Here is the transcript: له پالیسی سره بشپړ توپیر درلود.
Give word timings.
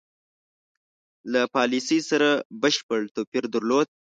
له 1.31 1.41
پالیسی 1.55 1.99
سره 2.09 2.29
بشپړ 2.61 2.99
توپیر 3.15 3.43
درلود. 3.53 3.87